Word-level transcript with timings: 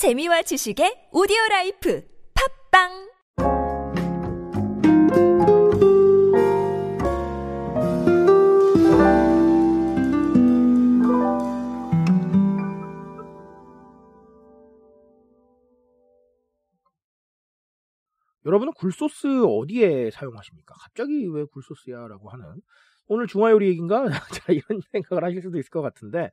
재미와 0.00 0.40
지식의 0.40 1.10
audio 1.12 1.36
life 1.50 2.02
팟빵 2.72 2.88
여러분은 18.46 18.72
굴소스 18.72 19.44
어디에 19.44 20.10
사용하십니까? 20.12 20.76
갑자기 20.80 21.28
왜 21.30 21.44
굴소스야? 21.44 22.08
라고 22.08 22.30
하는 22.30 22.46
오늘 23.06 23.26
중화요리 23.26 23.68
얘기인가? 23.68 24.08
자, 24.32 24.50
이런 24.54 24.80
생각을 24.92 25.24
하실 25.24 25.42
수도 25.42 25.58
있을 25.58 25.68
것 25.68 25.82
같은데 25.82 26.30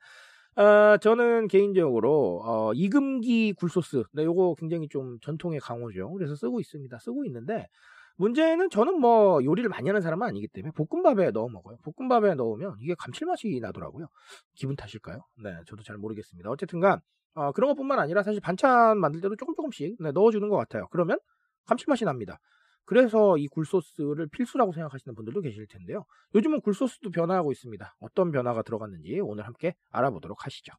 어, 0.57 0.97
저는 0.97 1.47
개인적으로 1.47 2.41
어, 2.43 2.73
이금기 2.73 3.53
굴소스 3.53 4.03
네, 4.13 4.23
요거 4.23 4.55
굉장히 4.57 4.89
좀 4.89 5.19
전통의 5.21 5.59
강호죠. 5.59 6.11
그래서 6.13 6.35
쓰고 6.35 6.59
있습니다. 6.59 6.97
쓰고 6.97 7.25
있는데 7.25 7.67
문제는 8.15 8.71
저는 8.71 8.99
뭐 8.99 9.43
요리를 9.43 9.69
많이 9.69 9.87
하는 9.87 10.01
사람은 10.01 10.25
아니기 10.25 10.47
때문에 10.47 10.71
볶음밥에 10.71 11.29
넣어 11.29 11.47
먹어요. 11.49 11.77
볶음밥에 11.83 12.33
넣으면 12.33 12.75
이게 12.79 12.95
감칠맛이 12.97 13.59
나더라고요. 13.61 14.07
기분 14.55 14.75
탓일까요? 14.75 15.19
네, 15.43 15.55
저도 15.67 15.83
잘 15.83 15.97
모르겠습니다. 15.97 16.49
어쨌든간 16.49 17.01
어, 17.35 17.51
그런 17.51 17.69
것뿐만 17.69 17.99
아니라 17.99 18.23
사실 18.23 18.41
반찬 18.41 18.97
만들 18.99 19.21
때도 19.21 19.35
조금 19.35 19.53
조금씩 19.53 19.97
네, 19.99 20.11
넣어주는 20.11 20.49
것 20.49 20.57
같아요. 20.57 20.87
그러면 20.89 21.19
감칠맛이 21.67 22.03
납니다. 22.05 22.39
그래서 22.87 23.37
이 23.37 23.47
굴소스를 23.49 24.27
필수라고 24.27 24.71
생각하시는 24.71 25.13
분들도 25.13 25.41
계실 25.41 25.67
텐데요. 25.67 26.05
요즘은 26.33 26.61
굴소스도 26.61 27.11
변화하고 27.11 27.51
있습니다. 27.51 27.95
어떤 27.99 28.31
변화가 28.31 28.63
들어갔는지 28.63 29.19
오늘 29.19 29.45
함께 29.45 29.75
알아보도록 29.91 30.45
하시죠. 30.45 30.71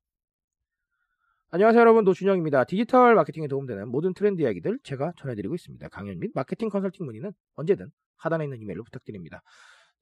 안녕하세요 1.51 1.81
여러분 1.81 2.05
노준영입니다. 2.05 2.65
디지털 2.65 3.15
마케팅에 3.15 3.47
도움되는 3.47 3.89
모든 3.89 4.15
트렌드 4.15 4.41
이야기들 4.41 4.79
제가 4.85 5.13
전해드리고 5.19 5.55
있습니다. 5.55 5.87
강연 5.91 6.19
및 6.19 6.31
마케팅 6.35 6.71
컨설팅 6.71 7.05
문의는 7.05 7.33
언제든 7.57 7.91
하단에 8.17 8.45
있는 8.45 8.59
이메일로 8.59 8.85
부탁드립니다. 8.85 9.43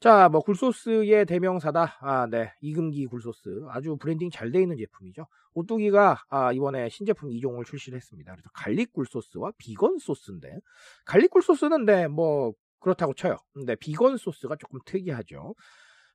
자, 0.01 0.29
뭐 0.29 0.41
굴소스의 0.43 1.25
대명사다. 1.25 1.99
아, 2.01 2.27
네. 2.31 2.53
이금기 2.61 3.07
굴소스. 3.07 3.65
아주 3.71 3.97
브랜딩 3.97 4.31
잘 4.31 4.53
돼 4.53 4.61
있는 4.61 4.77
제품이죠. 4.77 5.27
오뚜기가 5.55 6.19
아, 6.29 6.53
이번에 6.53 6.89
신제품 6.91 7.31
2종을 7.31 7.65
출시를 7.65 7.97
했습니다. 7.97 8.33
그래서 8.33 8.49
garlic 8.53 8.93
굴소스와 8.93 9.53
비건 9.59 9.99
소스인데 9.99 10.59
garlic 11.07 11.31
굴소스는 11.31 11.87
네, 11.87 12.09
뭐 12.09 12.53
그렇다고 12.81 13.15
쳐요. 13.15 13.39
근데 13.55 13.75
비건 13.75 14.19
소스가 14.19 14.57
조금 14.57 14.79
특이하죠. 14.85 15.55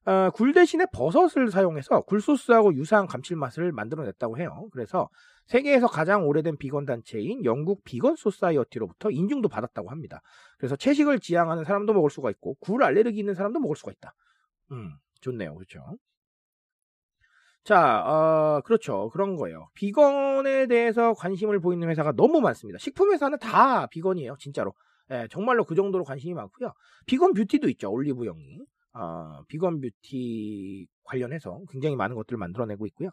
어, 0.06 0.32
굴 0.32 0.54
대신에 0.54 0.86
버섯을 0.92 1.52
사용해서 1.52 2.02
굴소스하고 2.02 2.74
유사한 2.74 3.06
감칠맛을 3.06 3.72
만들어냈다고 3.72 4.40
해요. 4.40 4.68
그래서 4.72 5.10
세계에서 5.46 5.88
가장 5.88 6.28
오래된 6.28 6.58
비건 6.58 6.86
단체인 6.86 7.46
영국 7.46 7.84
비건 7.84 8.16
소사이어티로부터 8.16 9.12
인증도 9.12 9.50
받았다고 9.50 9.90
합니다. 9.90 10.22
그래서 10.58 10.76
채식을 10.76 11.20
지향하는 11.20 11.64
사람도 11.64 11.94
먹을 11.94 12.10
수가 12.10 12.32
있고 12.32 12.56
굴 12.60 12.84
알레르기 12.84 13.20
있는 13.20 13.36
사람도 13.36 13.60
먹을 13.60 13.76
수가 13.76 13.92
있다. 13.92 14.14
음, 14.72 14.96
좋네요. 15.20 15.54
그렇죠? 15.56 15.98
자, 17.64 18.04
어, 18.04 18.62
그렇죠. 18.66 19.10
그런 19.10 19.36
거예요. 19.36 19.68
비건에 19.76 20.66
대해서 20.66 21.14
관심을 21.14 21.60
보이는 21.60 21.88
회사가 21.90 22.14
너무 22.14 22.42
많습니다. 22.42 22.80
식품 22.80 23.12
회사는 23.12 23.38
다 23.38 23.86
비건이에요. 23.88 24.36
진짜로. 24.40 24.74
예, 25.12 25.28
정말로 25.30 25.64
그 25.64 25.76
정도로 25.76 26.04
관심이 26.04 26.34
많고요. 26.34 26.74
비건 27.06 27.34
beauty도 27.34 27.70
있죠. 27.70 27.92
올리브 27.92 28.24
영이. 28.24 28.62
어, 28.94 29.44
비건 29.48 29.82
뷰티 29.82 30.88
관련해서 31.04 31.62
굉장히 31.72 31.96
많은 31.96 32.16
것들을 32.16 32.38
만들어내고 32.38 32.86
있고요. 32.88 33.10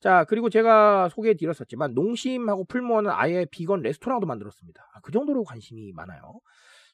자, 0.00 0.24
그리고 0.24 0.48
제가 0.50 1.08
소개해 1.10 1.34
드렸었지만, 1.34 1.94
농심하고 1.94 2.64
풀무원은 2.64 3.10
아예 3.12 3.46
비건 3.50 3.82
레스토랑도 3.82 4.26
만들었습니다. 4.26 4.82
아, 4.94 5.00
그 5.02 5.12
정도로 5.12 5.44
관심이 5.44 5.92
많아요. 5.92 6.40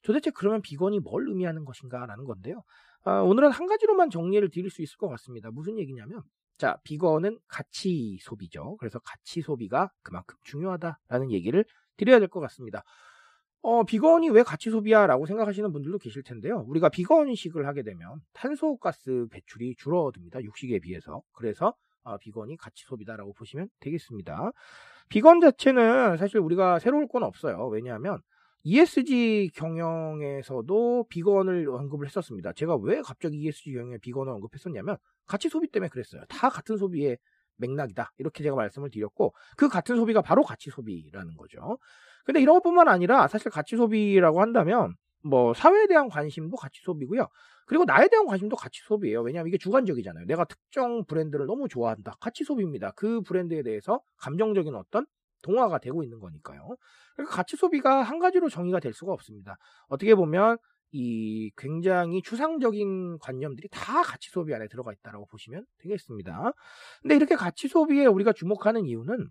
도대체 0.02 0.30
그러면 0.30 0.60
비건이 0.62 1.00
뭘 1.00 1.28
의미하는 1.28 1.64
것인가 1.64 2.04
라는 2.06 2.24
건데요. 2.24 2.62
아, 3.04 3.20
오늘은 3.20 3.50
한 3.50 3.66
가지로만 3.66 4.10
정리를 4.10 4.48
드릴 4.50 4.70
수 4.70 4.82
있을 4.82 4.96
것 4.98 5.08
같습니다. 5.08 5.50
무슨 5.52 5.78
얘기냐면, 5.78 6.22
자, 6.58 6.78
비건은 6.84 7.38
가치 7.48 8.18
소비죠. 8.22 8.76
그래서 8.78 8.98
가치 9.00 9.40
소비가 9.42 9.90
그만큼 10.02 10.36
중요하다라는 10.44 11.30
얘기를 11.32 11.64
드려야 11.96 12.18
될 12.18 12.28
것 12.28 12.40
같습니다. 12.40 12.82
어, 13.68 13.82
비건이 13.82 14.30
왜 14.30 14.44
가치 14.44 14.70
소비야 14.70 15.08
라고 15.08 15.26
생각하시는 15.26 15.72
분들도 15.72 15.98
계실 15.98 16.22
텐데요. 16.22 16.64
우리가 16.68 16.88
비건식을 16.88 17.66
하게 17.66 17.82
되면 17.82 18.20
탄소가스 18.32 19.26
배출이 19.28 19.74
줄어듭니다. 19.76 20.40
육식에 20.44 20.78
비해서. 20.78 21.22
그래서 21.32 21.74
어, 22.04 22.16
비건이 22.16 22.58
가치 22.58 22.84
소비다라고 22.84 23.32
보시면 23.32 23.68
되겠습니다. 23.80 24.52
비건 25.08 25.40
자체는 25.40 26.16
사실 26.16 26.38
우리가 26.38 26.78
새로울 26.78 27.08
건 27.08 27.24
없어요. 27.24 27.66
왜냐하면 27.66 28.20
ESG 28.62 29.50
경영에서도 29.56 31.06
비건을 31.08 31.68
언급을 31.68 32.06
했었습니다. 32.06 32.52
제가 32.52 32.76
왜 32.76 33.02
갑자기 33.02 33.36
ESG 33.38 33.72
경영에 33.72 33.98
비건을 33.98 34.32
언급했었냐면 34.32 34.96
가치 35.26 35.48
소비 35.48 35.66
때문에 35.72 35.88
그랬어요. 35.88 36.22
다 36.28 36.48
같은 36.48 36.76
소비의 36.76 37.18
맥락이다. 37.56 38.12
이렇게 38.18 38.42
제가 38.42 38.56
말씀을 38.56 38.90
드렸고 38.90 39.34
그 39.56 39.68
같은 39.68 39.96
소비가 39.96 40.22
바로 40.22 40.42
가치 40.42 40.70
소비라는 40.70 41.36
거죠. 41.36 41.78
근데 42.24 42.40
이런 42.40 42.56
것뿐만 42.56 42.88
아니라 42.88 43.28
사실 43.28 43.50
가치 43.50 43.76
소비라고 43.76 44.40
한다면 44.40 44.94
뭐 45.22 45.54
사회에 45.54 45.86
대한 45.86 46.08
관심도 46.08 46.56
가치 46.56 46.80
소비고요. 46.82 47.28
그리고 47.66 47.84
나에 47.84 48.08
대한 48.08 48.26
관심도 48.26 48.56
가치 48.56 48.80
소비예요. 48.84 49.22
왜냐하면 49.22 49.48
이게 49.48 49.58
주관적이잖아요. 49.58 50.26
내가 50.26 50.44
특정 50.44 51.04
브랜드를 51.04 51.46
너무 51.46 51.68
좋아한다. 51.68 52.16
가치 52.20 52.44
소비입니다. 52.44 52.92
그 52.96 53.20
브랜드에 53.22 53.62
대해서 53.62 54.00
감정적인 54.18 54.74
어떤 54.74 55.06
동화가 55.42 55.78
되고 55.78 56.02
있는 56.02 56.18
거니까요. 56.20 56.76
그러니까 57.14 57.36
가치 57.36 57.56
소비가 57.56 58.02
한 58.02 58.18
가지로 58.18 58.48
정의가 58.48 58.80
될 58.80 58.92
수가 58.92 59.12
없습니다. 59.12 59.56
어떻게 59.88 60.14
보면 60.14 60.58
이 60.92 61.50
굉장히 61.56 62.22
추상적인 62.22 63.18
관념들이 63.18 63.68
다 63.70 64.02
가치 64.02 64.30
소비 64.30 64.54
안에 64.54 64.68
들어가 64.68 64.92
있다라고 64.92 65.26
보시면 65.26 65.64
되겠습니다. 65.78 66.52
근데 67.02 67.16
이렇게 67.16 67.36
가치 67.36 67.68
소비에 67.68 68.06
우리가 68.06 68.32
주목하는 68.32 68.86
이유는 68.86 69.28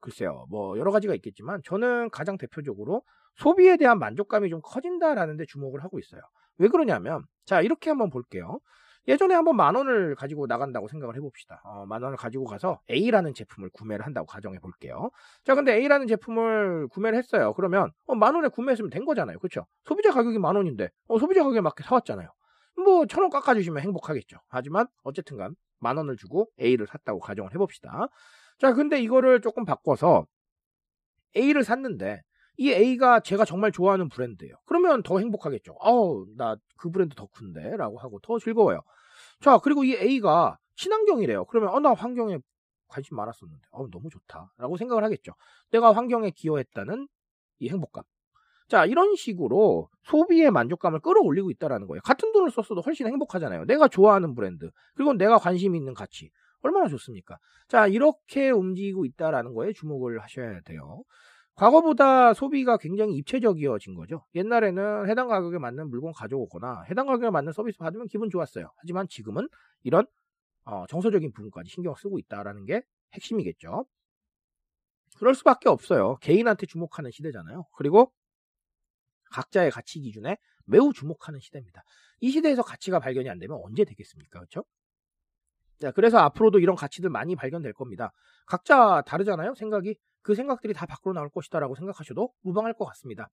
글쎄요, 0.00 0.46
뭐 0.50 0.78
여러 0.78 0.90
가지가 0.90 1.14
있겠지만 1.16 1.60
저는 1.64 2.10
가장 2.10 2.38
대표적으로 2.38 3.02
소비에 3.36 3.76
대한 3.76 3.98
만족감이 3.98 4.48
좀 4.50 4.60
커진다라는 4.62 5.36
데 5.36 5.44
주목을 5.46 5.82
하고 5.84 5.98
있어요. 5.98 6.22
왜 6.58 6.68
그러냐면 6.68 7.24
자 7.44 7.60
이렇게 7.60 7.90
한번 7.90 8.10
볼게요. 8.10 8.60
예전에 9.08 9.34
한번 9.34 9.56
만 9.56 9.74
원을 9.74 10.14
가지고 10.14 10.46
나간다고 10.46 10.88
생각을 10.88 11.16
해봅시다. 11.16 11.60
어, 11.64 11.86
만 11.86 12.02
원을 12.02 12.16
가지고 12.16 12.44
가서 12.44 12.80
A라는 12.90 13.34
제품을 13.34 13.70
구매를 13.72 14.04
한다고 14.06 14.26
가정해 14.26 14.58
볼게요. 14.58 15.10
자, 15.44 15.54
근데 15.54 15.74
A라는 15.74 16.06
제품을 16.06 16.88
구매를 16.88 17.18
했어요. 17.18 17.52
그러면 17.54 17.90
어, 18.06 18.14
만 18.14 18.34
원에 18.34 18.48
구매했으면 18.48 18.90
된 18.90 19.04
거잖아요. 19.04 19.38
그렇죠? 19.38 19.66
소비자 19.84 20.12
가격이 20.12 20.38
만 20.38 20.56
원인데 20.56 20.90
어, 21.08 21.18
소비자 21.18 21.42
가격에 21.42 21.60
맞게 21.60 21.82
사왔잖아요. 21.84 22.28
뭐 22.84 23.06
천 23.06 23.22
원 23.22 23.30
깎아주시면 23.30 23.82
행복하겠죠. 23.82 24.38
하지만 24.48 24.86
어쨌든간 25.02 25.54
만 25.80 25.96
원을 25.96 26.16
주고 26.16 26.48
A를 26.60 26.86
샀다고 26.86 27.20
가정을 27.20 27.52
해봅시다. 27.54 28.08
자, 28.58 28.72
근데 28.74 29.00
이거를 29.00 29.40
조금 29.40 29.64
바꿔서 29.64 30.26
A를 31.36 31.64
샀는데 31.64 32.22
이 32.60 32.70
A가 32.72 33.20
제가 33.20 33.46
정말 33.46 33.72
좋아하는 33.72 34.10
브랜드예요. 34.10 34.54
그러면 34.66 35.02
더 35.02 35.18
행복하겠죠. 35.18 35.76
어우, 35.80 36.26
나 36.36 36.56
그 36.76 36.90
브랜드 36.90 37.14
덕후인데 37.14 37.76
라고 37.76 37.98
하고 37.98 38.18
더 38.20 38.38
즐거워요. 38.38 38.80
자, 39.40 39.58
그리고 39.58 39.84
이 39.84 39.94
A가 39.94 40.58
친환경이래요. 40.76 41.44
그러면 41.46 41.70
어, 41.74 41.80
나 41.80 41.92
환경에 41.92 42.38
관심 42.88 43.16
많았었는데 43.16 43.62
어, 43.72 43.86
너무 43.90 44.08
좋다 44.10 44.52
라고 44.58 44.76
생각을 44.78 45.04
하겠죠. 45.04 45.32
내가 45.70 45.92
환경에 45.92 46.30
기여했다는 46.30 47.06
이 47.60 47.68
행복감. 47.68 48.02
자, 48.68 48.86
이런 48.86 49.14
식으로 49.16 49.88
소비의 50.04 50.50
만족감을 50.52 51.00
끌어올리고 51.00 51.50
있다는 51.50 51.86
거예요. 51.86 52.00
같은 52.02 52.32
돈을 52.32 52.50
썼어도 52.50 52.80
훨씬 52.82 53.06
행복하잖아요. 53.06 53.64
내가 53.66 53.88
좋아하는 53.88 54.34
브랜드, 54.34 54.70
그리고 54.94 55.12
내가 55.12 55.38
관심 55.38 55.74
있는 55.74 55.92
가치. 55.92 56.30
얼마나 56.62 56.88
좋습니까? 56.88 57.36
자, 57.68 57.86
이렇게 57.88 58.50
움직이고 58.50 59.04
있다라는 59.06 59.54
거에 59.54 59.72
주목을 59.72 60.20
하셔야 60.22 60.60
돼요. 60.60 61.02
과거보다 61.60 62.32
소비가 62.32 62.78
굉장히 62.78 63.16
입체적이어진 63.16 63.94
거죠. 63.94 64.24
옛날에는 64.34 65.10
해당 65.10 65.28
가격에 65.28 65.58
맞는 65.58 65.90
물건 65.90 66.10
가져오거나 66.14 66.84
해당 66.88 67.06
가격에 67.06 67.28
맞는 67.28 67.52
서비스 67.52 67.76
받으면 67.76 68.06
기분 68.06 68.30
좋았어요. 68.30 68.72
하지만 68.78 69.06
지금은 69.08 69.46
이런 69.82 70.06
어, 70.64 70.86
정서적인 70.86 71.32
부분까지 71.32 71.68
신경 71.68 71.94
쓰고 71.94 72.18
있다라는 72.18 72.64
게 72.64 72.82
핵심이겠죠. 73.12 73.84
그럴 75.18 75.34
수밖에 75.34 75.68
없어요. 75.68 76.16
개인한테 76.22 76.64
주목하는 76.64 77.10
시대잖아요. 77.10 77.66
그리고 77.76 78.10
각자의 79.30 79.70
가치 79.70 80.00
기준에 80.00 80.38
매우 80.64 80.94
주목하는 80.94 81.40
시대입니다. 81.40 81.84
이 82.20 82.30
시대에서 82.30 82.62
가치가 82.62 83.00
발견이 83.00 83.28
안 83.28 83.38
되면 83.38 83.60
언제 83.62 83.84
되겠습니까? 83.84 84.38
그렇죠? 84.38 84.64
자, 85.78 85.90
그래서 85.90 86.16
앞으로도 86.20 86.58
이런 86.58 86.74
가치들 86.74 87.10
많이 87.10 87.36
발견될 87.36 87.74
겁니다. 87.74 88.12
각자 88.46 89.02
다르잖아요, 89.06 89.54
생각이. 89.56 89.98
그 90.22 90.34
생각들이 90.34 90.74
다 90.74 90.86
밖으로 90.86 91.14
나올 91.14 91.28
것이다라고 91.30 91.74
생각하셔도 91.74 92.32
무방할 92.42 92.74
것 92.74 92.84
같습니다. 92.86 93.28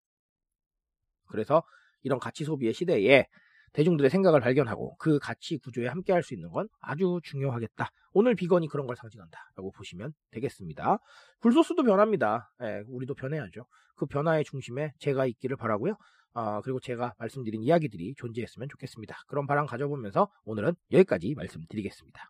그래서 1.27 1.63
이런 2.03 2.19
가치 2.19 2.43
소비의 2.43 2.73
시대에 2.73 3.25
대중들의 3.73 4.09
생각을 4.09 4.39
발견하고 4.39 4.95
그 4.97 5.19
가치 5.19 5.57
구조에 5.57 5.87
함께 5.87 6.13
할 6.13 6.23
수 6.23 6.33
있는 6.33 6.49
건 6.49 6.69
아주 6.79 7.19
중요하겠다. 7.23 7.89
오늘 8.13 8.33
비건이 8.35 8.69
그런 8.69 8.87
걸 8.87 8.95
상징한다 8.95 9.37
라고 9.55 9.71
보시면 9.71 10.13
되겠습니다. 10.31 10.99
굴소스도 11.41 11.83
변합니다. 11.83 12.51
예, 12.61 12.83
우리도 12.87 13.15
변해야죠. 13.15 13.65
그 13.95 14.05
변화의 14.05 14.45
중심에 14.45 14.93
제가 14.99 15.25
있기를 15.25 15.57
바라고요. 15.57 15.97
아, 16.33 16.61
그리고 16.61 16.79
제가 16.79 17.13
말씀드린 17.17 17.61
이야기들이 17.63 18.13
존재했으면 18.17 18.69
좋겠습니다. 18.69 19.15
그런 19.27 19.45
바람 19.45 19.65
가져보면서 19.65 20.29
오늘은 20.45 20.73
여기까지 20.91 21.33
말씀드리겠습니다. 21.35 22.29